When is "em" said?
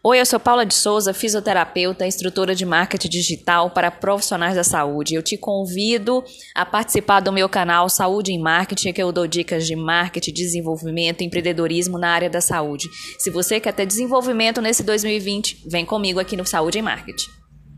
8.32-8.40, 16.78-16.82